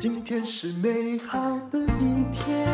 [0.00, 1.38] 今天是美好
[1.70, 2.66] 的一天，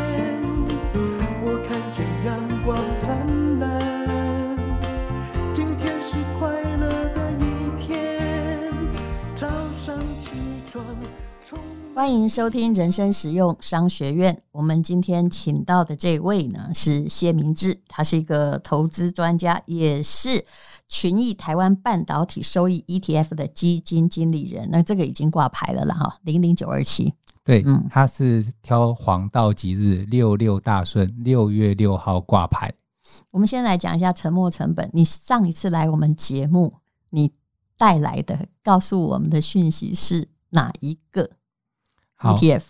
[1.43, 4.57] 我看见阳光灿烂。
[5.53, 8.73] 今天是快乐的一天，
[9.35, 9.49] 早
[9.85, 10.31] 上起
[10.71, 10.85] 床。
[11.97, 14.41] 欢迎收听人生实用商学院。
[14.53, 20.45] 我们今天请到的这位呢是谢明志，他是一个投资专家，也是
[20.89, 24.69] 群益台湾半导体收益 ETF 的基金经理人。
[24.71, 27.15] 那这个已经挂牌了了哈，零零九二七。
[27.47, 32.75] 对，嗯，他是挑黄道吉日六六大顺，六月六号挂牌。
[33.31, 34.91] 我们先来讲一下沉没成本。
[34.93, 36.75] 你上一次来我们节目，
[37.11, 37.31] 你
[37.79, 41.31] 带来的告诉我们的讯息是哪一个？
[42.17, 42.65] 好 ETF，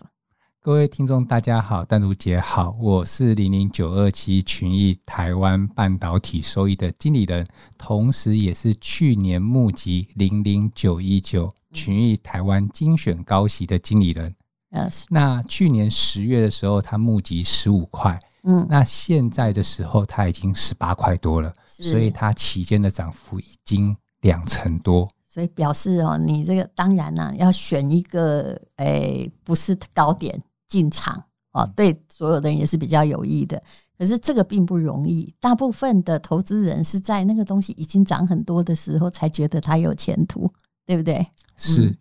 [0.61, 7.47] 各位听众大家好，丹如姐好，我是零零九二七群益台湾半导体收益的经理人，
[7.79, 14.35] 同时也是去年募集零零九一九群益台湾精选高息的经理人。
[14.71, 25.07] 嗯，那去年十月的时候，它募集十五块，嗯，那现在的时候它已经十八块多了，所以它期间的涨幅已经两成多。
[25.23, 33.61] 所以表示哦，你这个当然呢、啊，要选一个诶、欸，不是高点进场哦，对所有的人也是比较有益的。
[33.97, 40.51] 可是这个并不容易，大部分的投资人是在那个东西已经涨很多的时候才觉得它有前途，
[40.85, 41.25] 对不对？
[41.55, 41.95] 是。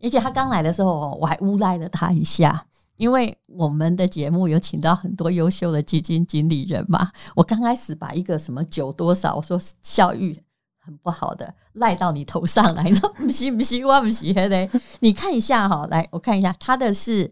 [0.00, 2.66] 嗯、而且他刚来的时候，我还诬赖了他一下，
[2.96, 7.10] 因为我们的节目有请到很多优秀的基金经理人嘛。
[7.34, 10.40] 我刚开始把一个什么九多少，我说效益。
[10.78, 14.70] 很不好的赖到你头上来，你 说不行不行，我不行嘞。
[15.00, 17.28] 你看一下哈，来我看一下，他的是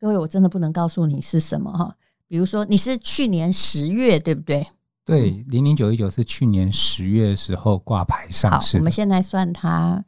[0.00, 1.94] 各位，我真的不能告诉你是什么哈。
[2.26, 4.66] 比如说你是去年十月对不对？
[5.04, 8.78] 对，零零九一九是去年十月的时候挂牌上市。
[8.78, 10.02] 好，我们现在算它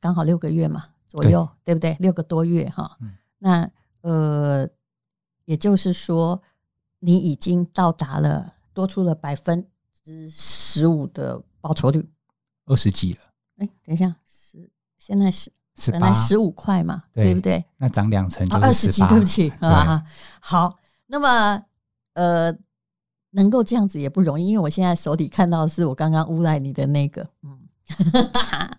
[0.00, 0.86] 刚好六个月嘛
[1.22, 1.96] 左右，对，对不对？
[2.00, 2.96] 六个多月哈。
[3.00, 4.68] 嗯、那呃，
[5.44, 6.42] 也就是说
[7.00, 11.42] 你已经到达了多出了百分之十五的。
[11.58, 12.08] 报酬率
[12.66, 13.20] 二十几了，
[13.56, 15.50] 哎，等一下，十现在是
[15.90, 17.64] 本来十五块嘛，对，对不对？
[17.78, 20.00] 那涨两成就二十几，对不起啊。
[20.38, 21.60] 好，那么
[22.12, 22.56] 呃，
[23.30, 27.58] 能够这样子也不容易，因为我现在手里看到的是我刚刚诬赖你的那个，嗯，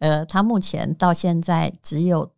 [0.00, 2.32] 呃，它目前到现在只有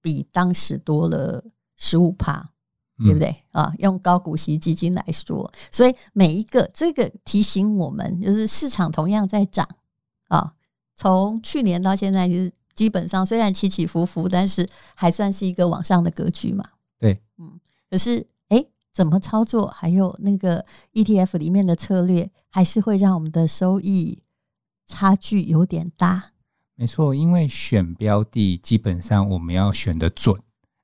[0.00, 1.44] 比当时多了
[1.76, 2.50] 十五趴。
[2.96, 3.74] 对不对啊？
[3.80, 9.68] 用高股息基金来说，所以每一个这个提醒我们，就是市场同样在涨
[10.28, 10.54] 啊。
[10.94, 16.64] 从去年到现在，就是基本上虽然起起伏伏，但是还算是一个往上的格局嘛。
[17.00, 17.58] 对，嗯。
[17.90, 19.66] 可是，哎，怎么操作？
[19.66, 24.22] 还有那个 ETF 里面的策略，还是会让我们的收益
[24.86, 26.30] 差距有点大。
[26.76, 30.36] 没错，因为选标的基本上我们要选得准。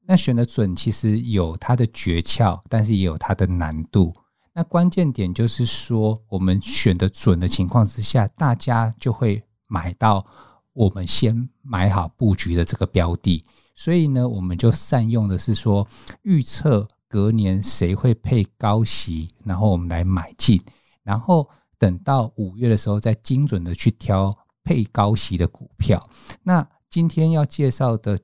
[0.06, 4.12] 那选的准其实有它的诀窍，但是也有它的难度。
[4.52, 10.24] 那关键点就是说，我们选的准的情况之下，大家就会买到
[10.72, 13.44] 我们先买好布局的这个标的。
[13.76, 15.86] 所以呢，我们就善用的是说，
[16.22, 20.60] 预测隔年谁会配高息，然后我们来买进，
[21.02, 21.48] 然后
[21.78, 24.36] 等到五月的时候再精准的去挑
[24.70, 26.00] 配高息的股票。
[26.44, 28.20] 那今天要介绍的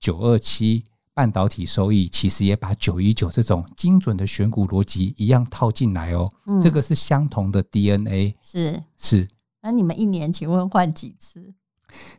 [0.00, 0.82] 九二七。
[1.14, 9.28] 半导体收益其实也把九一九这种精准的选股逻辑一样套进来哦，嗯、这个是相同的 DNA，是是。
[9.60, 11.52] 那你们一年请问换几次？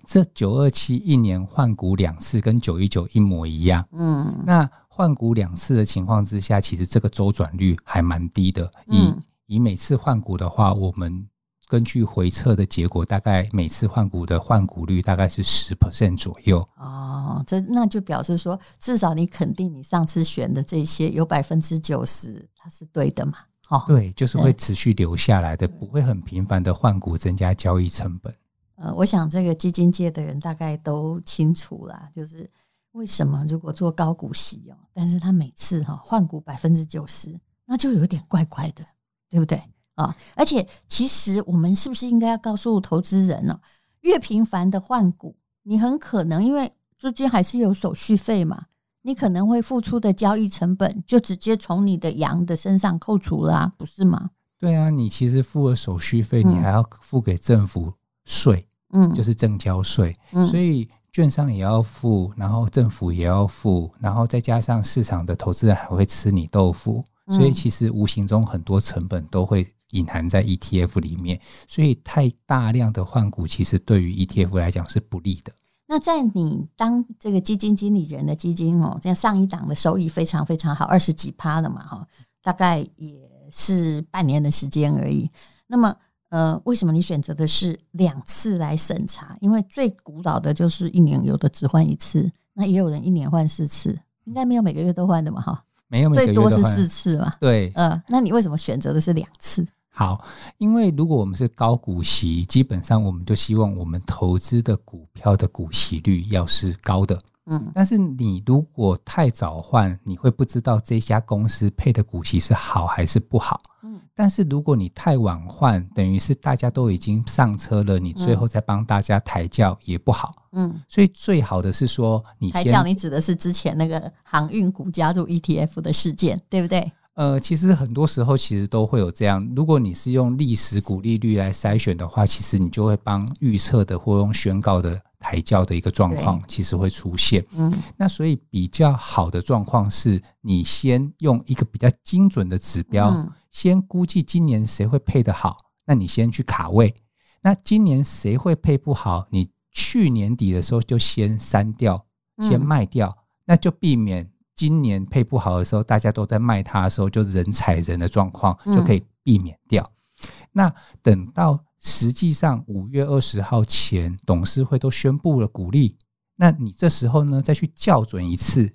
[0.06, 3.88] 这九二七一年换股两次，跟九一九一模一样。
[3.94, 8.70] 嗯，那换股两次的情况之下，其实这个周转率还蛮低的。
[8.88, 11.26] 以、嗯、以每次换股的话，我们。
[11.70, 16.68] 根据回测的结果，大概每次换股的换股率大概是十 percent 左右。
[16.78, 23.34] 哦，这那就表示说，至少你肯定你上次选的这些有百分之九十它是对的嘛？
[23.70, 28.34] 哦，对，就是会持续留下来的，不会很频繁的换股增加交易成本。
[28.78, 32.50] 呃，我想这个基金界的人大概都清楚啦，就是
[32.94, 38.84] 为什么如果做高股息哦，但是他每次哈换股百分之九十，那就有点怪怪的，
[39.30, 39.62] 对不对？
[40.00, 40.16] 啊！
[40.36, 43.60] 而且，其实我们是不是应该要告诉投资人呢？
[44.02, 48.68] 越频繁的换股，你很可能因为中间还是有手续费嘛，
[49.02, 54.30] 你可能会付出的交易成本就直接从你的羊的身上扣除了啊，不是吗？
[54.58, 57.92] 对啊，你其实付了手续费，你还要付给政府
[58.24, 69.68] 税，嗯，就是正交税，嗯，所以券商也要付，然后政府也要付，然后再加上市场的投资人还会吃你豆腐，所以其实无形中很多成本都会。
[69.92, 75.52] 隐含在 ETF 里面，所以太大量的换股，其实对于 ETF 来讲是不利的。
[75.88, 82.08] 那在你当这个基金经理人的基金哦，像上一档的收益非常非常好，二十几趴了嘛哈，
[82.44, 83.20] 大概也
[83.52, 85.28] 是半年的时间而已。
[85.66, 85.96] 那么
[86.30, 89.36] 呃，为什么你选择的是两次来审查？
[89.42, 95.64] 因为最古老的就是一年有的只换一次，那也有人一年换四次，应该没有每个月都换的嘛哈？
[95.88, 97.32] 没有，最多是四次嘛？
[97.40, 99.66] 对，呃，那你为什么选择的是两次？
[100.00, 100.24] 好，
[100.60, 107.20] 因为如果我们是高股息，基本上我们就希望我们投资的股票的股息率要是高的。
[107.48, 113.60] 嗯，但是你如果太早换，你会不知道这家公司配的股息是好还是不好。
[113.84, 120.32] 嗯，但是如果你太晚换，等于是大家都已经上车了，你最后再帮大家抬轿也不好。
[120.54, 126.90] 嗯，所以最好的是说你抬轿，你指的是之前那个航运股加入 ETF 的事件，对不对？
[127.20, 129.46] 呃，其实很多时候其实都会有这样。
[129.54, 137.46] 如果你是用历史股利率来筛选的话，其实你就会帮预测的或用宣告的抬轿的一个状况，其实会出现。
[137.58, 145.58] 嗯，那所以比较好的状况是你先用一个比较精准的指标，嗯、先估计今年谁会配得好，
[145.88, 146.96] 那你先去卡位。
[147.42, 152.06] 那今年谁会配不好，你去年底的时候就先删掉，
[152.48, 154.32] 先卖掉，嗯、那就避免。
[154.60, 159.82] 今年配不好的时候，大家都在卖它的时候，就人踩人的状况就可以避免掉。
[160.22, 165.96] 嗯、那等到实际上五月二十号前，董事会都宣布了鼓励，
[166.36, 168.70] 那你这时候呢，再去校准一次，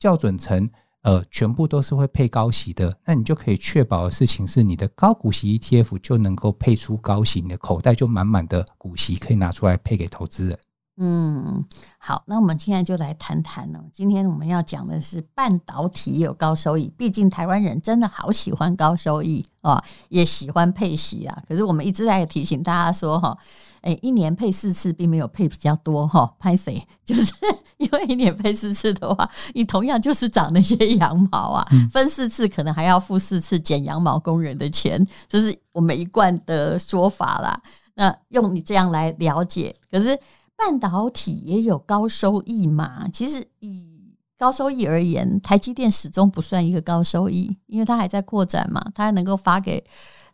[0.00, 0.68] 校准成
[1.00, 10.58] 呃全部都是会配高息的，那你就可以确保的事情是，你的高股息 ETF 就能够配出高息，你的口袋就满满的股息可以拿出来配给投资人。
[10.98, 11.62] 嗯，
[11.98, 13.78] 好，那我们现在就来谈谈呢。
[13.92, 21.42] 今天我们要讲的是半导体有高收益，毕竟台湾人真的好喜欢高收益啊，也喜欢配息啊。
[21.46, 23.36] 可是我们一直在提醒大家说，哈，
[23.82, 26.34] 诶，一年配四次，并没有配比较多哈。
[26.38, 26.82] 拍谁？
[27.04, 27.30] 就是
[27.76, 37.60] 因为一年配四次的话，你同样就是长那些羊毛啊，分四次可能还要付四次剪羊毛工人的钱，这是我们一贯的说法啦。
[37.96, 40.18] 那用你这样来了解，可是。
[40.56, 43.06] 半导体也有高收益嘛？
[43.12, 49.82] 其实以高收益而言，台积电始终不算一个高收益，因为它还在扩展嘛，它还能够发给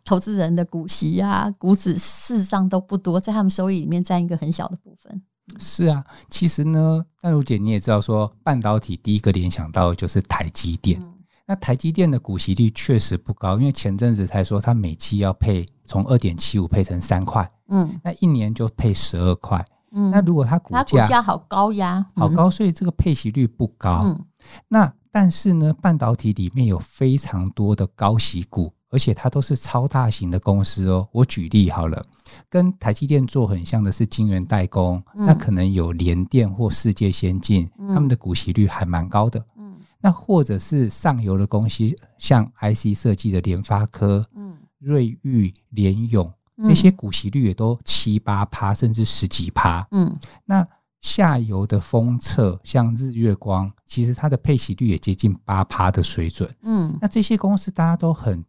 [0.03, 5.21] 投资人的股息啊、股指事实上都不多，在他们收益里面占一个很小的部分。
[5.59, 10.99] 是啊，其实呢，淡如姐你也知道说，说半导体第一个联想到的就是台积电。
[11.01, 11.13] 嗯、
[11.45, 19.63] 那台积电的股息率确实不高，因为前阵子才说它每期要配从二点七五配成三块，嗯，那一年就配十二块。
[19.93, 24.01] 嗯，那如果它股价，它股价好高呀，好高，所以这个配息率不高。
[24.03, 24.25] 嗯，
[24.67, 31.07] 那但是呢，半导体里面有非常多的高息股，而且它都是超大型的公司哦。
[31.11, 32.03] 我举例好了，
[32.49, 39.45] 跟台积电做很像的是晶圆代工，嗯、那可能有联电或世界先进，嗯、他们的股息率还蛮高的。
[39.57, 41.83] 嗯，那或者是上游的公司，
[42.17, 46.33] 像 IC 设计的联发科、嗯，瑞昱、联咏。
[46.55, 49.87] 那些股息率也都七八趴，甚至十几趴。
[49.91, 50.67] 嗯，那
[51.01, 56.49] 下游的封测，像日月光，其实它的配息率也接近八趴的水准。
[56.61, 58.43] 嗯，那这些公司大家都很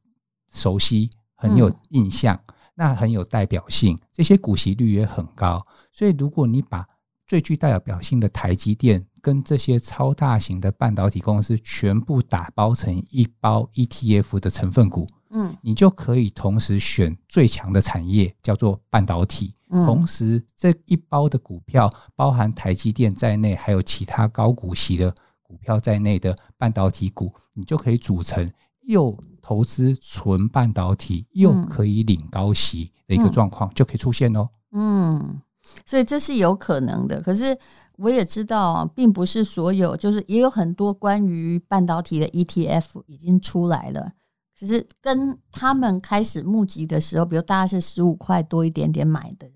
[0.52, 5.66] 熟悉，很有印象，嗯、那很有代表性，这些股息率也很高。
[5.92, 6.86] 所以，如果你把
[7.26, 15.06] 最具代表性的台积电跟这些超大型的半导体公司全部打包成一包 ETF 的成分股。
[15.36, 19.52] 嗯，你就可以同时选最强的产业，叫做半导体。
[19.70, 25.12] 嗯，同时这一包的股票包含台积电在内，还有其他高股息的
[25.42, 28.48] 股票在内的半导体股，你就可以组成
[28.82, 34.48] 又投资纯半导体，又可以领高息的一个状况，就可以出现哦。
[34.70, 35.40] 嗯，
[35.84, 37.20] 所以这是有可能的。
[37.20, 37.58] 可是
[37.96, 44.12] 我也知道啊，并不是所有，就是也有很多关于半导体的 ETF 已经出来了。
[44.54, 49.50] 其实跟他们开始募集的时候，比如大家是十五块多一点点买的，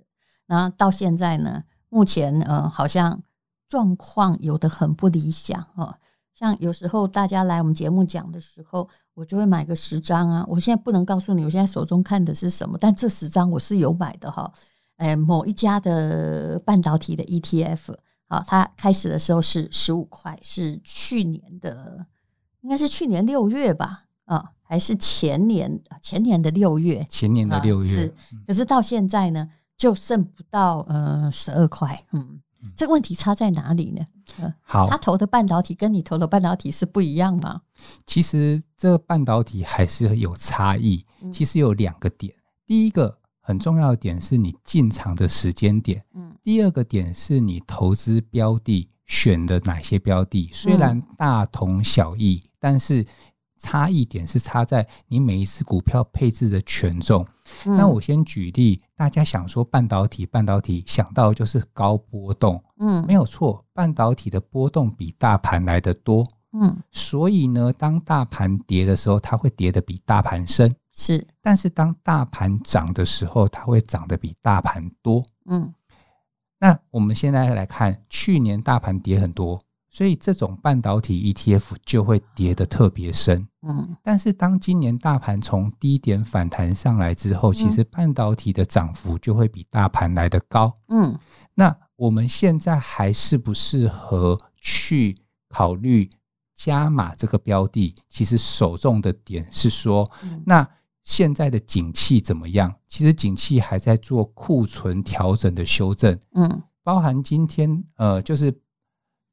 [0.47, 3.23] 然后到现在呢，目前呃好像
[3.69, 5.95] 状况有的很不理想哦。
[6.35, 10.45] 像有时候大家来我们节目讲的时候，我就会买个十张啊。
[10.49, 14.53] 我现在不能告诉你，我现在手中看的是什么，但这十张我是有买的哈。
[14.97, 17.95] 哎，某一家的半导体的 ETF，
[18.29, 22.07] 好，它开始的时候是十五块，是去年的，
[22.63, 24.53] 应该是去年六月吧，啊。
[24.69, 28.15] 还是前年前年的六月，前年的六月，是，
[28.47, 32.39] 可是到现在呢，就剩不到呃十二块，嗯，
[32.77, 34.05] 这个问题差在哪里呢？
[34.63, 37.63] 好，他投的半导体跟你投的半导体是不一样吗？
[38.07, 42.35] 其实这半导体还是有差异，其实有两个点，
[42.67, 43.19] 第一个。
[43.41, 46.05] 很重要的点是你进场的时间点。
[46.13, 53.03] 嗯，第二个点是你投资标的选的哪些标的，虽然大同小异，嗯、但是
[53.59, 57.27] 差异点是差在你每一次股票配置的权重。
[57.65, 66.27] 嗯、那我先举例，大家想说半导体，半导体想到就是高波动，嗯，没有错，半导体的波动比大盘来的多。
[66.53, 71.27] 嗯，所以呢，当大盘跌的时候，它会跌得比大盘深，是。
[71.43, 75.23] 但是当大盘涨的时候，它会涨得比大盘多。
[75.45, 75.73] 嗯，
[76.59, 83.49] 那我们现在来看，去年大盘跌很多，所以这种半导体 ETF 就会跌得特别深。
[83.63, 90.75] 嗯，但是当今年大盘从低点反弹上来之后，其实半导体的涨幅就会比大盘来得高。
[90.89, 91.19] 嗯，
[91.55, 95.17] 那我们现在还适不适合去
[95.49, 96.11] 考虑？
[96.61, 100.11] 加码这个标的，其实首重的点是说，
[100.45, 100.69] 那
[101.05, 102.75] 现在的景气怎么样？
[102.89, 108.53] 其实景气还在做库存调整的修正，嗯，包含今天呃，就是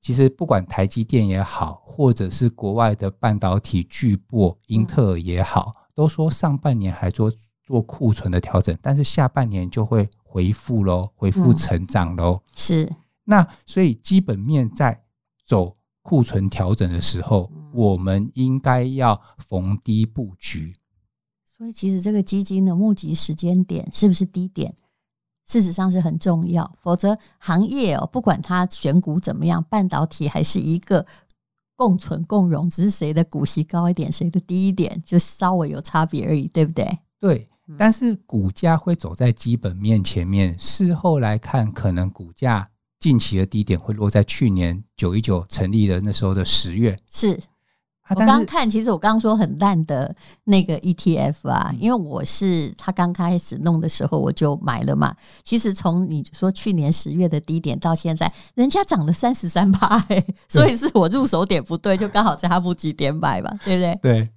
[0.06, 7.34] 其实不管台积电也好，或者是国外的半导体巨擘英特尔也好，都说上半年还做
[7.64, 12.40] 做库存的调整，但是下半年就会恢复喽，恢复成长喽。
[12.56, 12.88] 是，
[13.24, 15.02] 那所以基本面在
[15.44, 15.74] 走。
[16.08, 20.72] 库存调整的时候，我们应该要逢低布局。
[21.58, 24.72] 所以，其实这个基金的募集时间点是不是低点，
[25.46, 26.70] 事实上是很重要。
[26.82, 31.06] 否则，行业哦，不管它选股怎么样，半导体还是一个
[31.76, 37.00] 共存共荣，只是谁的股息高一点，谁的低一点，就稍微有差别而已，对不对？
[37.20, 37.48] 对。
[37.80, 42.70] 但是股价会走在基本面前面，事后来看，可能股价。
[42.98, 46.98] 近期的低点会落在去年九一九成立的那时候的十月。
[47.12, 47.40] 是，
[48.10, 55.16] 我刚刚看，其实我刚刚说很烂的那个 ETF 啊，因为我是他刚开始弄的时候我就买了嘛。
[55.44, 60.00] 其实从你说去年十月的低点到现在，人家涨了三十三趴，
[60.48, 64.00] 所以是我入手点不对，就刚好在他不及点买吧，对不对？
[64.02, 64.30] 对。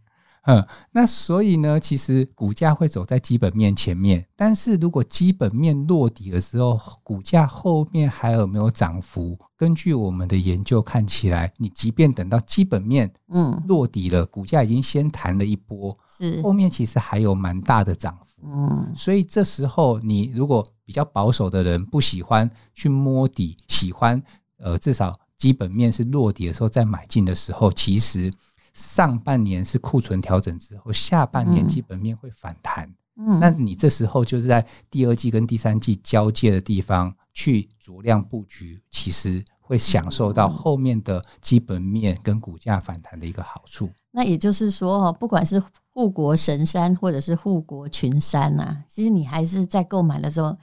[0.45, 9.39] 嗯，那所以呢，其实股价会走在基本面前面，但是如果基本面落底的时候，股价后面还有没有涨幅？
[9.57, 24.23] 根据我们的研究看起来，你即便等到基本面嗯落底了，股价已经先弹了一波，是后面其实还有蛮大的涨幅，嗯，所以这时候你如果比较保守的人不喜欢去摸底，喜欢
[24.59, 28.33] 呃至少基本面是落底的时候再买进的时候，其实。
[28.79, 32.89] 上半年是库存调整之后，下半年基本面会反弹。
[33.17, 43.91] 嗯，那你这时候就是在第二季跟第三季交界的地方去足量布局，其实会享受到后面的基本面跟股价反弹的一个好处。
[44.13, 50.57] 那也就是说，不管是护国神山或者是护国群山呐，其实你还是在购买的时候。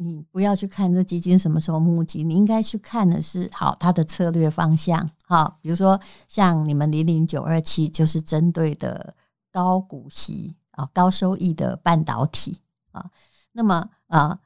[0.00, 5.10] 你不要去看这基金什么时候募集，你应该去看的是好它的策略方向。
[5.24, 9.16] 好，比如说像你们零零九二七就是针对的
[9.50, 12.60] 高股息啊、高收益的半导体
[12.92, 13.10] 啊。
[13.50, 14.38] 那么啊，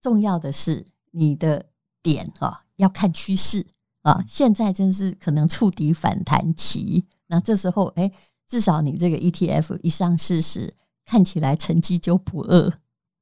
[0.00, 1.66] 重要的是你的
[2.02, 3.64] 点啊，要看趋势
[4.02, 4.24] 啊。
[4.26, 8.10] 现在真是可能触底反弹期，那这时候哎，
[8.48, 12.72] 至少你这个 ETF 一上市时，看起来成绩就不恶。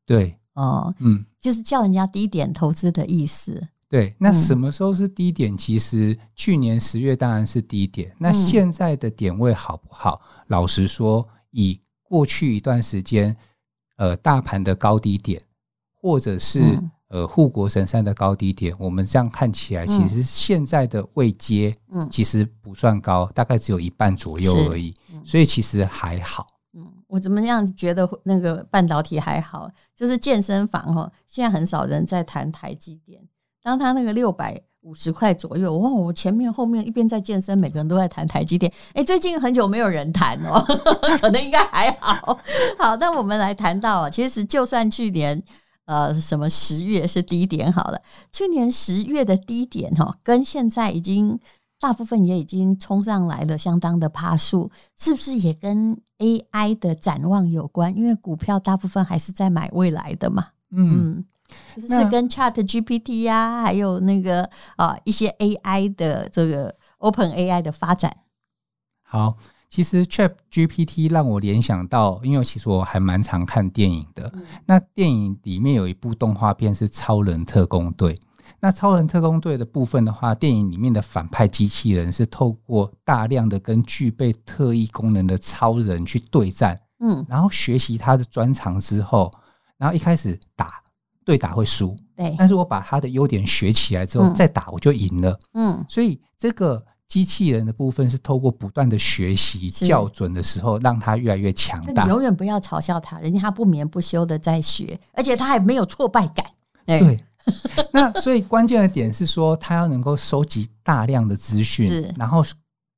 [0.07, 0.39] 对。
[0.55, 3.69] 哦，嗯，就是叫人家低点投资的意思。
[3.89, 5.57] 对，那什么时候是低点？
[5.57, 8.13] 其实去年十月当然是低点。
[8.19, 10.21] 那现在的点位好不好？
[10.49, 13.37] 老实说，以过去一段时间，
[13.97, 15.41] 呃，大盘的高低点，
[15.93, 16.77] 或者是
[17.09, 24.93] 呃护国神山的高低点，我们这样看起来，其实现在的位阶，嗯，其实不算高，大概只有一半左右而已。
[25.25, 26.47] 所以其实还好。
[27.15, 29.71] 我怎么样觉得那个半导体还好？
[29.95, 33.23] 就是健身房哈，现在很少人在谈台积电。
[33.63, 38.73] 当他那个六百五十块左右，哇，我前面后面一边在健身，每个人都在谈台积电。
[38.95, 40.61] 哎，最近很久没有人谈哦，
[41.23, 42.37] 可能应该还好。
[42.77, 45.41] 好，那我们来谈到，其实就算去年
[45.85, 48.03] 呃什么十月是低点好了，
[48.33, 51.39] 去年十月的低点哈，跟现在已经。
[51.81, 57.95] 大部分也已经冲上来了，相当的趴数，是不是也跟 AI 的展望有关？
[57.95, 60.49] 因为股票大部分还是在买未来的嘛。
[60.71, 61.25] 嗯，
[61.75, 68.17] 是不是跟 Chat GPT 呀、啊，还有那个啊一些 AI 的这个 Open AI 的发展？
[69.03, 69.37] 好，
[69.69, 74.31] 其实 Chat GPT 让我联想到，因为其实我还蛮常看电影的。
[74.35, 78.15] 嗯、那电影里面有一部动画片是《超人特工队》。
[78.65, 89.31] 那超人特工队的部分的话，电影里面的反派机器人是透过大量的跟具备特异功能的超人去对战，嗯，然后学习他的专长之后，
[89.77, 90.83] 然后一开始打
[91.27, 102.05] 对打会输，对，但是我把他的优点学起来之后、嗯、再打我就赢了，嗯，所以这个机器人的部分是透过不断的学习校准的时候，让他越来越强大。
[102.05, 106.47] 你永远不要嘲笑他，人家他不眠不休的在学，而且他还没有挫败感。
[106.87, 107.19] 对，
[107.93, 112.45] 那所以关键的点是说，它要能够收集大量的资讯，然后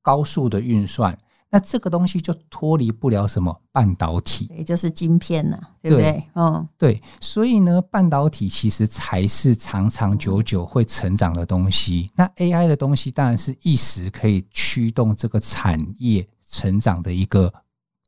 [0.01, 1.17] 高速的运算。
[1.49, 6.23] 那这个东西就脱离不了什么半导体，也就是晶片呐、啊，对不对？
[6.35, 7.01] 嗯，对。
[7.21, 12.11] 所以呢，半导体其实才是长长久久会成长的东西。
[12.15, 17.53] 那 AI 的东西当然是一时可以驱动这个产业成长的一个。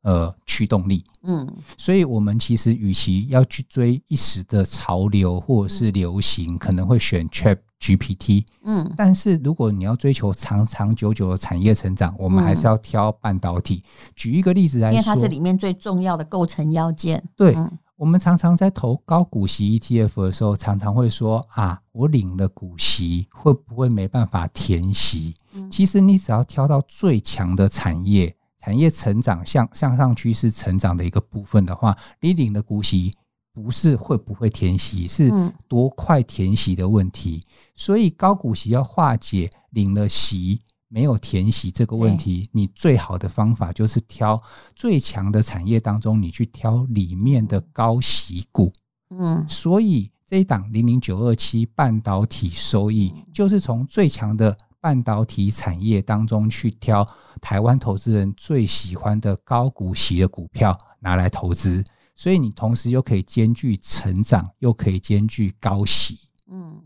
[0.01, 1.45] 呃，驱动力，嗯，
[1.77, 13.83] 所以我们其实与其要去追一时的潮流或者是流行，可能会选 Chat GPT，嗯，但是如果你要追求长长久久的产业成长，我们还是要挑半导体。
[14.15, 17.21] 举一个例子来说，因为它是里面最重要的构成要件。
[17.35, 17.53] 对，
[17.97, 25.35] 我们常常在投高股息 ETF 的时候，常常会说啊，我领了股息会不会没办法填息？
[25.69, 28.33] 其实你只要挑到最强的产业。
[28.59, 33.13] 产业成长向向上趋势成长的一个部分的话，你领的股息
[33.53, 35.31] 不是会不会填息，是
[35.67, 37.41] 多快填息的问题。
[37.75, 44.41] 所以高股息要化解领了息没有填息这个问题，你最好的方法就是挑
[44.75, 48.73] 最强的产业当中，你去挑里面的高息股。
[49.09, 54.57] 嗯，所以这一档零零九二七半导体收益就是从最强的。
[54.81, 57.05] 半导体产业当中去挑
[57.41, 61.83] 台湾投资人最喜欢的高股息的股票拿来投资，
[62.15, 66.19] 所以你同时又可以兼具成长，又可以兼具高息。
[66.47, 66.81] 嗯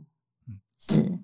[0.48, 1.20] 嗯，是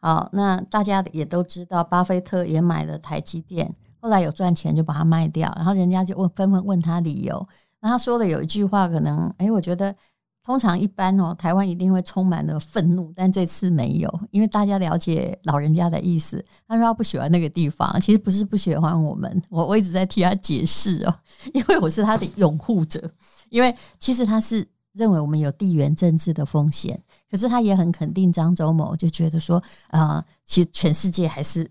[0.00, 0.28] 好。
[0.32, 7.46] 那大家也都知道，巴菲特也买了台积电，后来有赚钱就把它卖掉，然后人家就问纷纷问他理由，
[7.80, 9.94] 那他说的有一句话，可能哎，我觉得。
[10.44, 16.44] 通常一般哦，台湾一定会充满了愤怒，但这次没有，因为大家了解老人家的意思。
[16.66, 21.14] 他说他不喜欢那个地方，其实不是不喜欢我们，我我一直在替他解释哦，
[21.54, 23.08] 因为我是他的拥护者。
[23.50, 31.70] 因为其实他是认为我们有地缘政治的风险，可是他也很肯定张忠谋，就觉得说，呃，其实全世界还是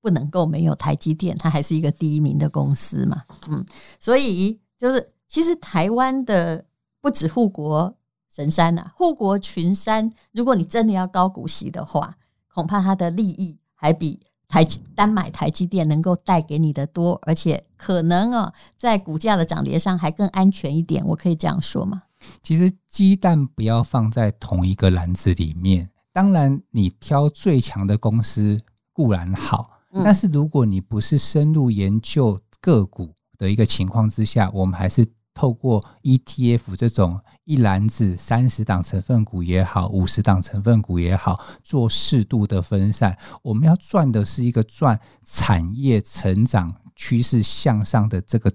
[0.00, 3.22] 不能够没有台积电，它还是一个第一名的公司嘛。
[3.48, 3.66] 嗯，
[3.98, 6.64] 所以就是其实台湾的
[7.00, 7.92] 不止护国。
[8.34, 10.10] 神山呐、啊，护国群山。
[10.32, 12.16] 如果你真的要高股息的话，
[12.48, 14.18] 恐怕它的利益还比
[14.48, 21.06] 台单买台积电能够带给你的多，而且可能啊，在股价的涨跌上还更安全一点。
[21.08, 22.04] 我可以这样说吗？
[22.42, 25.90] 其实鸡蛋不要放在同一个篮子里面。
[26.10, 28.58] 当然，你挑最强的公司
[28.94, 35.06] 固然好，嗯、但是如果你不是深入研究个股的一个情况之下，我们还是。
[35.34, 43.16] 透过 ETF 这种一篮子三十档成分股也好，五十档成分股也好，做适度的分散。
[43.42, 48.52] 我们要赚的是一个赚产业成长趋势向上的这个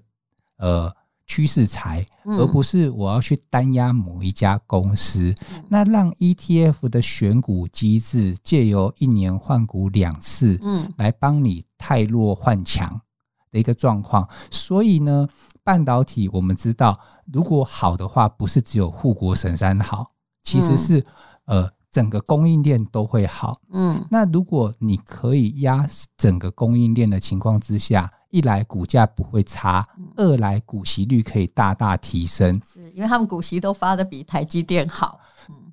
[0.57, 5.33] 呃趋势财，而不是我要去单压某一家公司。
[5.67, 13.01] 那让 ETF 的选股机制借由一年换股两次，嗯，来帮你汰弱换强
[13.51, 14.29] 的一个状况。
[14.51, 15.27] 所以呢。
[15.67, 16.97] 半导体，我们知道，
[17.33, 21.05] 如果好的话，不是只有护国神山好，其实是
[21.43, 23.59] 呃整个供应链都会好。
[23.73, 35.19] 嗯，那如果你可以压整个供应链的情况之下，一来股价不会差，二来股息率可以大大提升，是因为他们股息都发的比台积电好。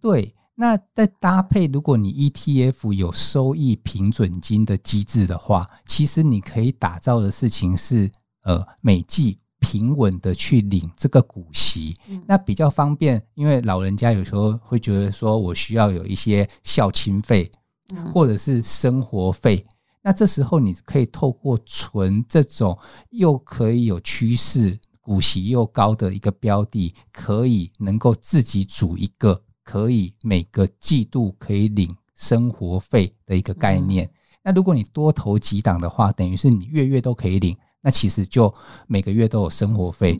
[0.01, 8.11] 对，那再搭配，如果你 ETF 有收益平准金的机制的话，其实你可以打造的事情是
[8.43, 9.39] 呃每季。
[9.65, 11.97] 平稳的去领这个股息，
[12.27, 17.51] 那比较方便，因为老人家有时候会觉得说，我需要有一些孝亲费，
[18.13, 19.67] 或者是生活费。
[20.03, 34.09] 那这时候你可以透过存这种又可以有趋势、股息又高的一个标的，可以能够自己组一个可以每个季度可以领生活费的一个概念。
[34.43, 37.57] 那如果你多投几档的话，等于是你月月都可以领。
[37.87, 38.53] 那其实就
[38.87, 40.19] 每个月都有生活费，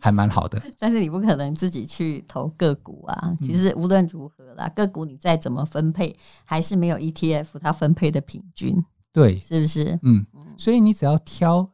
[0.00, 0.60] 还蛮好的。
[0.76, 3.36] 但是你不可能自己去投个股啊。
[3.40, 8.84] 其实无论如何啦，个股你再怎么分配，还是没有 ETF 它分配的平均。
[9.12, 9.96] 对，是不是？
[10.02, 10.26] 嗯。
[10.58, 11.64] 所以你只要挑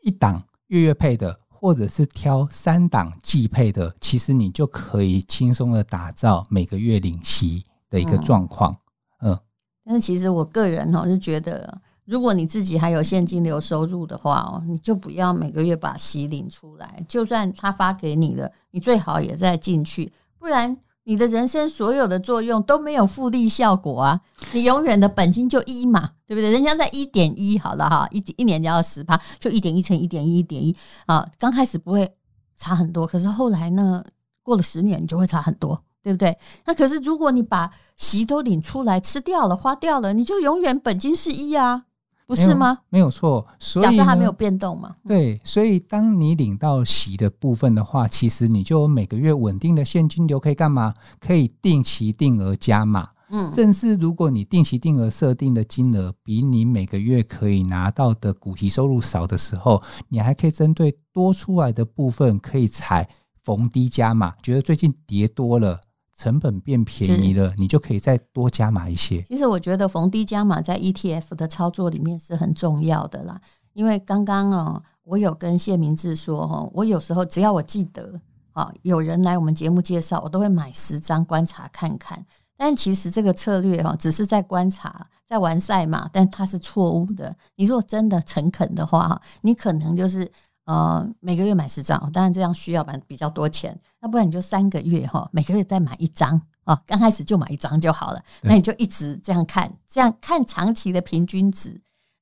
[0.00, 8.74] 一档月月配的，或者是挑三档季配的，其实你就可以轻松的打造每个月领息的一个状况。
[9.20, 9.38] 嗯。
[9.84, 11.78] 但是其实我个人哈是觉得。
[12.08, 17.04] 如果你自己还有现金流收入的话哦，你就不要每个月把息领出来。
[17.06, 24.20] 就算他发给你了，你最好也再进去不然你的人生所有的作用都没有复利效果啊！
[24.52, 26.50] 你永远的本金就一嘛，对不对？
[26.50, 32.10] 人家在一点一好了哈，一一年就要十趴，就一点一乘一点一，一点一啊，刚开始不会
[32.56, 34.02] 差很多，可是后来呢，
[34.42, 36.34] 过了十年你就会差很多，对不对？
[36.64, 41.84] 那可是如果你把息都领出来吃掉了，花掉了，你就永远本金是一啊。
[42.28, 42.80] 不是吗？
[42.90, 44.94] 没有错，所以假设它没有变动嘛。
[45.06, 50.92] 对，所以当你领到息的部分的话，其实你就每个月稳定的现金流，可以干嘛？
[51.18, 53.08] 可以定期定额加码。
[53.30, 63.08] 嗯，甚至如果你定期定额设定的金额比你每个月可以拿到的股息收入少的时候，你还可以针对多出来的部分，可以采
[63.42, 64.34] 逢低加码。
[64.42, 65.80] 觉得最近跌多了。
[66.18, 69.22] 成本变便宜了，你就可以再多加码一些。
[69.22, 73.40] 其实我觉得逢低加码在 ETF 的操作里面是很重要的啦。
[73.72, 82.26] 因为刚刚哦，我有跟谢明志说哦，我有时候只要我记得啊，有人来我们节目介绍，我都会买十张观察看看。
[82.56, 87.36] 但其实这个策略哈，只是在观察，在玩赛马，但它是错误的。
[87.54, 90.28] 你如果真的诚恳的话，你可能就是。
[90.68, 98.22] 呃，每个月买十张，当然这样需要买比较多钱，那不然你就三个月哈，每个月再买一张啊，刚开始就买一张就好了。
[98.42, 101.80] 那你就一直这样看，这样看长期的平均值，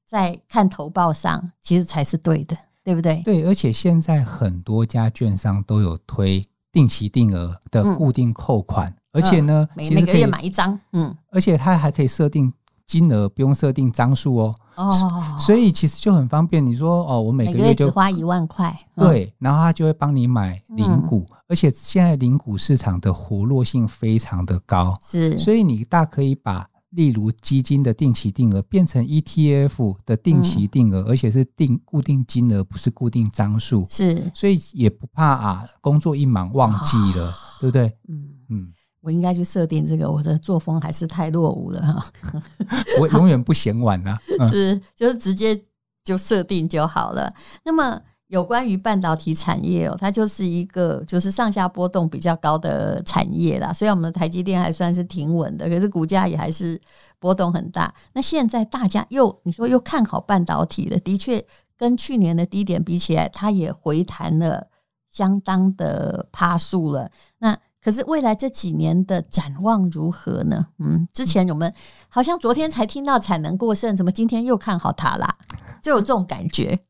[0.09, 3.20] 在看投报上，其实才是对的，对不对？
[3.24, 12.52] 对，而且现在很多家券商都有推定期定额的固定扣款，嗯、而且呢，每每个月买一张，嗯，而且它还可以设定。
[12.87, 16.64] 金额不用设定张数哦，哦，所以其实就很方便。
[16.64, 37.92] 你说哦，我每个月就只花一万块，对，然后他就会帮你买零股，而且现在零股市场的活络性非常的高，是，所以你大可以把例如基金的定期定额变成 ETF 的定期定额，而且是定固定金额，不是固定张数，是，所以也不怕啊，工作一忙忘记了，对不对？
[38.09, 38.29] 嗯。
[38.49, 38.72] 嗯。
[39.07, 42.07] 我应该去设定这个，我的作风还是太落伍了哈。
[42.99, 44.19] 我永远不嫌晚啊，
[44.51, 45.62] 是，就是直接
[46.03, 47.33] 就设定就好了。
[47.64, 53.73] 那么有关于半导体产业哦，它就是一个就是上下波动比较高的产业啦。
[53.73, 56.81] 虽然我们的台积电还算是挺稳的，可是股价也还是
[57.21, 57.95] 波动很大。
[58.12, 64.66] 那现在大家又你说又看好半导体的，的确跟去年的低点比起来，它也回弹了
[65.09, 67.09] 相当的趴数了。
[67.38, 70.66] 那可是未来这几年的展望如何呢？
[70.81, 71.72] 嗯，之前我们
[72.09, 75.33] 好像昨天才听到产能过剩，怎么今天又看好它啦？
[75.81, 76.81] 就有这种感觉。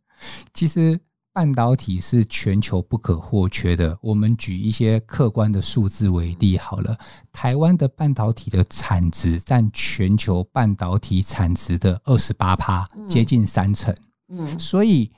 [0.55, 0.99] 其实
[1.35, 3.99] 半导体是全球不可或缺的。
[4.01, 6.97] 我们举一些客观的数字为例好了，
[7.31, 13.95] 台湾的半导体的产值占全球半导体产值的二十八趴，接近三成。
[14.29, 15.13] 嗯，所以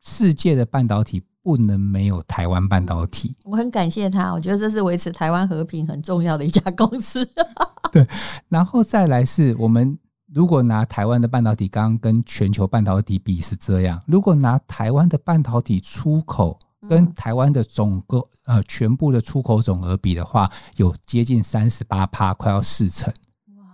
[0.00, 1.22] 世界的半导体。
[1.48, 3.34] 不能没有台湾半导体。
[3.42, 7.26] 我很感谢他，我觉得这是维持台湾和平很重要的一家公司。
[7.90, 8.06] 对，
[8.50, 9.98] 然后再来是我们
[10.30, 13.98] 如果拿台湾的半导体，刚刚跟全球半导体比是这样。
[14.06, 23.10] 如果拿台湾的半导体出口跟台湾的总个呃全部的出口总额比的话，有接近三十八趴，快要四成。
[23.56, 23.64] 哇！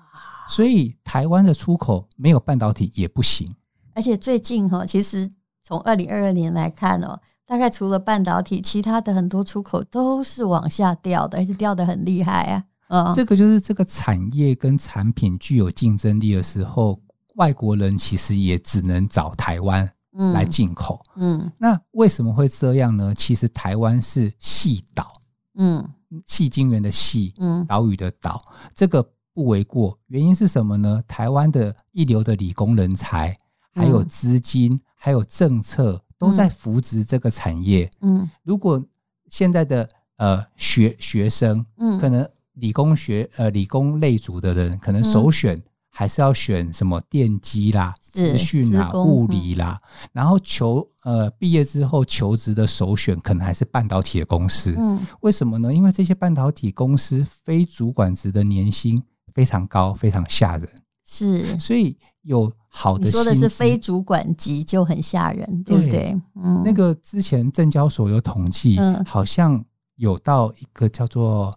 [0.46, 3.52] 所以台湾的出口没有半导体也不行。
[3.94, 5.28] 而且最近哈，其实
[5.60, 7.20] 从二零二二年来看哦。
[7.46, 12.64] 大概除了半导体，其他的很多出口都是往下掉的，而且掉的很厉害啊！
[12.88, 16.98] 嗯，这个就是这个产业跟产品具有竞争力的时候，
[17.35, 19.87] 外国人其实也只能找台湾
[20.33, 21.04] 来进口。
[21.16, 23.14] 嗯，嗯，那为什么会这样呢？
[23.14, 25.12] 其实台湾是细岛，
[25.57, 25.87] 嗯，
[26.26, 28.40] 细晶圆的细，嗯，岛屿的岛，
[28.74, 29.02] 这个
[29.35, 29.98] 不为过。
[30.07, 31.02] 原因是什么呢？
[31.07, 33.37] 台湾的一流的理工人才，
[33.74, 36.00] 还有资金，还有政策。
[36.26, 37.90] 都在扶植这个产业。
[38.00, 38.82] 嗯，如果
[39.28, 45.60] 现在的呃学学生，嗯，可能理工学呃理工类组的人，可能首选
[45.90, 49.78] 还是要选什么电机啦、资讯啦、物理啦，
[50.12, 54.74] 然后求呃毕业之后求职的首选可能还是半导体的公司。
[54.76, 55.72] 嗯，为什么呢？
[55.72, 60.68] 因为这些半导体公司非主管职的年薪非常高，非常吓人。
[61.04, 62.52] 是，所以有。
[62.76, 66.20] 好的，你说的是非主管级就很吓人，对不对？
[66.34, 71.56] 嗯，那个之前证交所有统计，嗯，好像有到一个叫做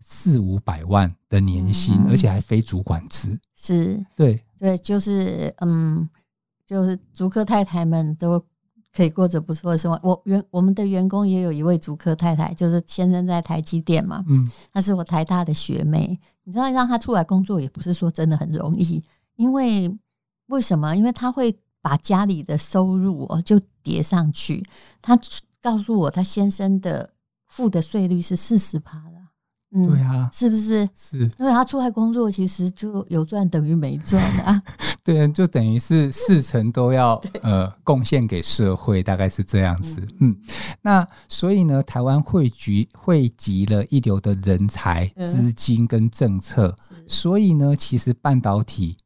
[0.00, 6.10] 四五百万的年薪，嗯，而且还非主管职，是，对，对，就是嗯，
[6.66, 8.44] 就是竹科太太们都
[8.92, 10.00] 可以过着不错的生活。
[10.02, 19.00] 我员我们的员工也有一位竹科太太，就是先生在台积电嘛，嗯，她是我台大的学妹，你知道让她出来工作也不是说真的很容易，
[19.38, 19.98] 因为。
[20.48, 20.96] 为什么？
[20.96, 24.64] 因为他会把家里的收入哦就叠上去。
[25.02, 25.14] 他
[25.60, 27.10] 告诉我，他先生的
[27.48, 29.28] 付的税率是四十趴了。
[29.72, 30.88] 嗯，对啊，是不是？
[30.94, 34.62] 是，因为他出来工作，其实就有赚等于没赚啊。
[35.04, 40.02] 对啊，就等于是四成都要 呃贡献给社会，大概是这样子。
[40.20, 40.34] 嗯，
[40.80, 46.74] 那所以呢，台湾汇聚汇集了一流的人才、资金跟政策，
[47.06, 48.96] 所以呢，其实半导体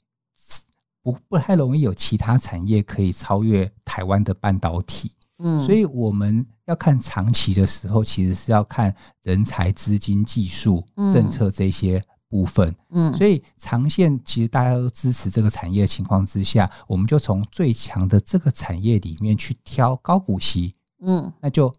[1.02, 5.12] 不不太容易有其他产业可以超越台湾的半导体。
[5.38, 12.72] 嗯，所以我们要看长期的时候，其实是要看人才、资金、技术、政策这些部分。
[12.90, 21.74] 嗯，所以长线其实大家都支持这个产业的情况之下，我们就从最强的这个产业里面去挑高股息，嗯，那就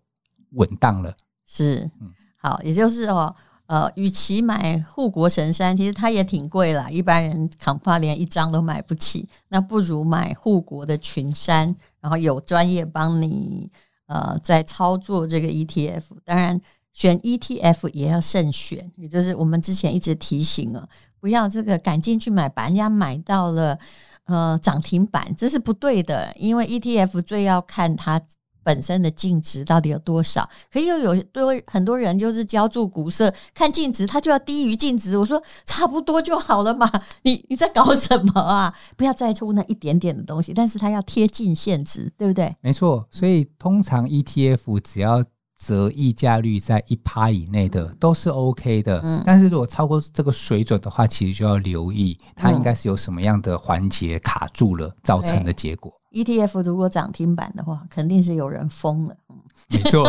[0.51, 1.15] 稳当了。
[1.45, 3.33] 是，嗯，好，也就是哦，
[3.73, 11.75] 呃，与其买护国神山，其实它也挺贵啦，一般人恐怕连一张都买不起，那不如买护国的群山。
[11.99, 13.67] 然后有专业帮你
[14.05, 20.87] 呃在操作这个 ETF，当然选 ETF 也要慎选，也就是我们之前一直提醒了，
[21.19, 23.79] 不要这个赶进去买，把人家买到了
[24.25, 28.21] 呃涨停板，这是不对的，因为 ETF 最要看它。
[28.63, 30.49] 本身的净值到底有多少？
[30.71, 35.17] 可又有多很多人就是浇筑股色，看净值它就要低于净值。
[35.17, 36.89] 我说差不多就好了嘛，
[37.23, 38.73] 你你在搞什么啊？
[38.97, 42.55] 不要再出那一点点的东西，但是它要贴近现值，对不对？
[42.61, 45.23] 没错，所以通常 ETF 只要
[45.65, 48.99] 折溢价率在一趴以内的都是 OK 的。
[49.01, 55.91] 嗯，但是如果超过这个水准的话，其实就要留意它应该是有什么样的环节卡住了造成的结果。
[56.11, 59.15] ETF 如果涨停板的话，肯定是有人疯了。
[59.29, 60.03] 嗯没错，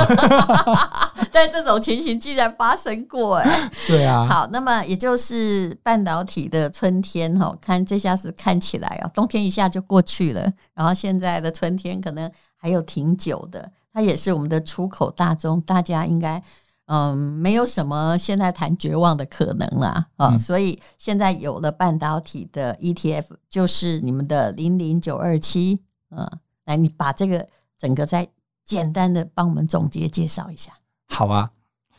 [1.31, 3.71] 但这种情形竟然发生过哎。
[3.87, 4.27] 对啊。
[4.27, 13.71] 好，那么也就是半导体的春天哈，看这下子看起来啊，冬天一下就过去了，然后现在的春天可能还有挺久的。
[13.95, 16.43] 它也是我们的出口大宗，大家应该
[16.87, 20.33] 嗯没有什么现在谈绝望的可能啦啊。
[20.33, 25.81] 嗯、所以现在有了半导体的 ETF，就是你们的零零九二七。
[26.11, 26.29] 嗯，
[26.65, 28.29] 来，你把这个整个再
[28.65, 30.73] 简单的帮我们总结介绍一下。
[31.07, 31.53] 好啊，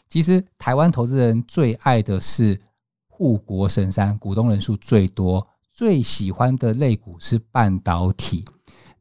[0.10, 2.62] 其实台湾投资人最爱的是
[3.08, 8.44] 护国神山，股东人数最多，最喜欢的类股是半导体。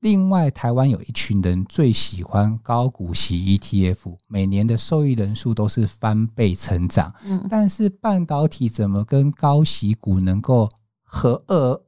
[0.05, 7.11] 另外，台湾有一群人最喜欢高股息 ETF，每年的受益人数都是翻倍成长。
[7.25, 10.69] 嗯，但是半导体怎么跟高息股能够
[11.03, 11.81] 合二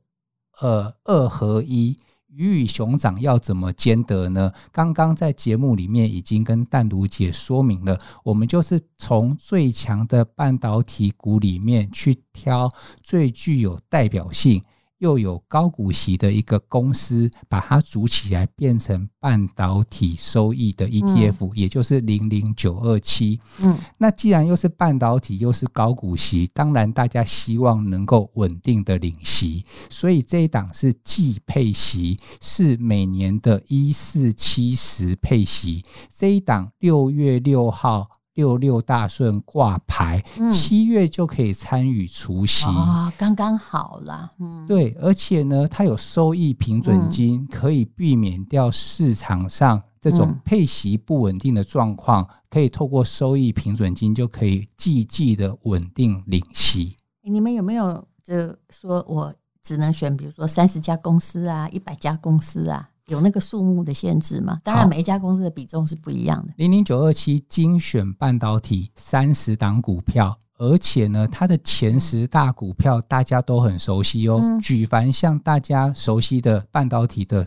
[0.62, 1.98] 呃二合一？
[2.28, 4.50] 鱼与熊掌要怎么兼得呢？
[4.72, 14.62] 刚刚在节目里面已经跟淡如姐说明了，我们就是从最强的半导体股里面去挑最具有代表性。
[14.98, 23.38] 又有高股息的一个公司，把它组起来变成半导体收益的 ETF，嗯，也就是零零九二七。
[23.62, 35.84] 嗯，那既然又是半导体，又是高股息，当然大家希望能够稳定的领息，所以这一档是季配息，是每年的一四七十配息。
[36.10, 38.08] 这一档六月六号。
[38.36, 40.22] 六六大顺挂牌，
[40.52, 44.30] 七月就可以参与除息啊，刚刚好啦。
[44.38, 56.94] 嗯，对，而且呢，它有收益平准金，可以避免掉市场上这种配息不稳定的状况，可以透过收益平准金就可以季季的稳定领息。
[57.22, 58.34] 你们有没有就
[58.68, 62.90] 说我只能选，比如说三十家公司啊，一百家公司啊？
[63.06, 64.60] 有那个数目的限制吗？
[64.64, 66.52] 当然，每一家公司的比重是不一样的。
[66.56, 74.40] 零零九二七精选半导体三十档股票，而且呢，它的前十大股票大家都很熟悉哦。
[74.42, 77.46] 嗯、举凡像大家熟悉的半导体的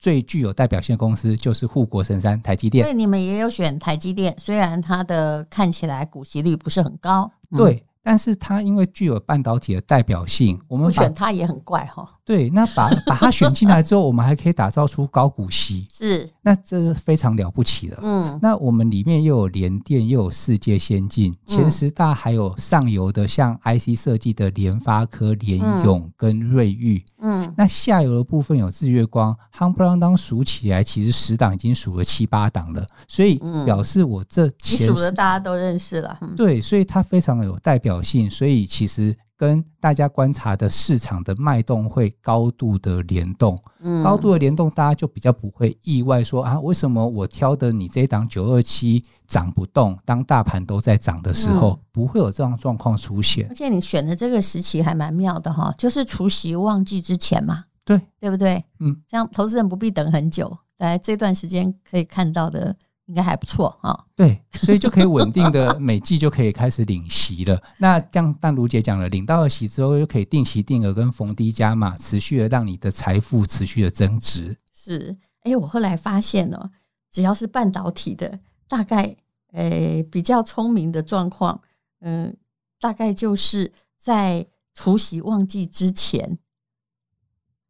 [0.00, 2.84] 最具有代表性的公司，就是护国神山台积电。
[2.84, 7.30] 对，你们也有选台积电，虽然它的看起来股息率不是很高。
[7.50, 7.84] 嗯、对。
[8.06, 12.06] 但是它因为具有半导体的代表性，我们选它也很怪哈。
[12.24, 17.98] 对，那把 把它选进来之后，我们还可以打造出高股息，是，那这是非常了不起的。
[18.02, 27.04] 嗯，那我们里面又有联电，又有世界先进，前十大还有上游的，像 IC 设计的联发科、联咏跟瑞昱。
[27.20, 36.18] 嗯，那下游的部分有日月光，夯不啷当数起来，其实十档已经数了七八档了，所以表示我这前数的大家都认识了。
[36.36, 43.58] 对，所以它非常有代表性，所以其实跟大家观察的市场的脉动会高度的联动。
[43.80, 49.98] 嗯，高度的联动，大家就比较不会意外说啊，为什么我挑的你这一档九二七涨不动？
[50.04, 53.46] 当大盘都在涨的时候，嗯、不会有这样状况出现。
[53.48, 58.64] 而且你选的这个时期还蛮妙的哈，就是除夕旺季之前嘛，对，对不对？
[58.78, 64.04] 嗯，这样投资人不必等很久，在这段时间可以看到的应该还不错啊。
[64.14, 67.62] 对，所以就可以稳定的每季就可以开始领息了。
[67.78, 74.56] 那像但卢姐讲了，领到了息之后，又可以定期定额跟逢低加码，持续的让你的财富持续的增值。
[74.72, 76.70] 是，哎，我后来发现呢，
[77.10, 79.16] 只要是半导体的，大概
[79.52, 81.60] 诶比较聪明的状况，
[82.00, 82.36] 嗯，
[82.80, 86.38] 大概就是在除夕旺季之前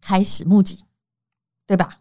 [0.01, 0.85] 开始募集，
[1.66, 2.01] 对吧？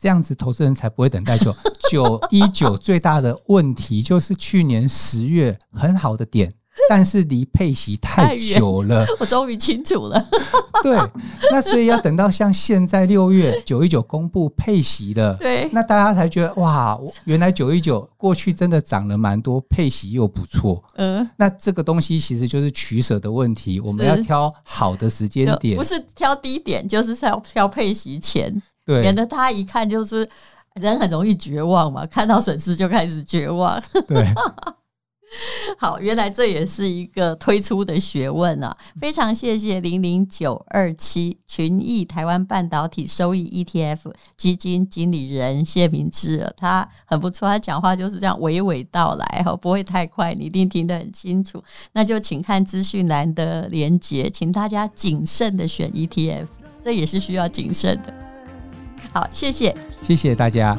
[0.00, 1.54] 这样子，投资人才不会等待久。
[1.90, 6.52] 九一九最大的问题就是去年十月很好的点，
[6.88, 9.04] 但是离配息太久了。
[9.18, 10.24] 我终于清楚了。
[10.84, 10.96] 对，
[11.50, 20.82] 那所以要等到像现在六月九一九公布配息了，对，那大家才觉得哇，原来九一九过去真的涨了蛮多，配息又不错。
[20.94, 28.62] 嗯，那这个东西其实就是取舍的问题，我们要挑好的时间点，不是挑低点，就是要挑配息前。
[28.84, 30.28] 对，免得他一看就是
[30.80, 33.80] 人很容易绝望嘛，看到损失就开始绝望。
[34.08, 34.24] 对，
[35.78, 38.76] 好，原来这也是一个推出的学问啊！
[39.00, 51.62] 非常谢谢零零九二七群益台湾半导体收益 ETF 基金经理人谢明志，他很不错，他讲话就是这样娓娓道来，哈，不会太快，你一定听得很清楚。
[51.92, 56.48] 那就请看资讯栏的连接，请大家谨慎的选 ETF，
[56.82, 58.12] 这也是需要谨慎的。
[59.12, 60.76] 好，谢谢，谢谢大家。